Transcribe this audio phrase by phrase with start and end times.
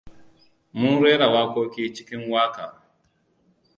[0.77, 2.83] Mun rera wakoki cikin waƙa.